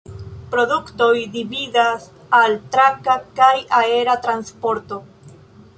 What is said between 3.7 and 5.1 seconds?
aera transporto.